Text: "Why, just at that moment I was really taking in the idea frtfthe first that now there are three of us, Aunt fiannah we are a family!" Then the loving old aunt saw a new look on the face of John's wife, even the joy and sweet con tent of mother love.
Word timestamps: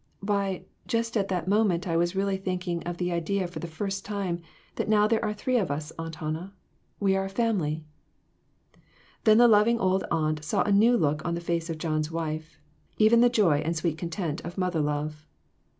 "Why, 0.21 0.63
just 0.87 1.15
at 1.15 1.27
that 1.27 1.47
moment 1.47 1.87
I 1.87 1.95
was 1.95 2.15
really 2.15 2.39
taking 2.39 2.81
in 2.81 2.93
the 2.95 3.11
idea 3.11 3.47
frtfthe 3.47 3.67
first 3.67 4.07
that 4.07 4.89
now 4.89 5.05
there 5.05 5.23
are 5.23 5.31
three 5.31 5.59
of 5.59 5.69
us, 5.69 5.91
Aunt 5.99 6.15
fiannah 6.15 6.53
we 6.99 7.15
are 7.15 7.25
a 7.25 7.29
family!" 7.29 7.83
Then 9.25 9.37
the 9.37 9.47
loving 9.47 9.79
old 9.79 10.03
aunt 10.09 10.43
saw 10.43 10.63
a 10.63 10.71
new 10.71 10.97
look 10.97 11.23
on 11.23 11.35
the 11.35 11.39
face 11.39 11.69
of 11.69 11.77
John's 11.77 12.09
wife, 12.09 12.57
even 12.97 13.21
the 13.21 13.29
joy 13.29 13.59
and 13.59 13.77
sweet 13.77 13.99
con 13.99 14.09
tent 14.09 14.41
of 14.41 14.57
mother 14.57 14.79
love. 14.81 15.27